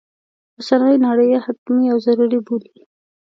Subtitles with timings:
[0.57, 2.75] اوسنی نړی یې حتمي و ضروري بولي.